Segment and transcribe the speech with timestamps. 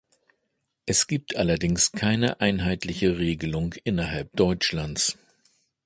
[0.87, 5.15] Es gibt allerdings keine einheitliche Regelung innerhalb Deutschlands.